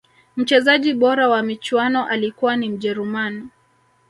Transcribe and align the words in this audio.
mchezaji 0.37 0.93
bora 0.93 1.29
wa 1.29 1.43
michuano 1.43 2.05
alikuwa 2.07 2.55
ni 2.55 2.69
mjeruman 2.69 3.49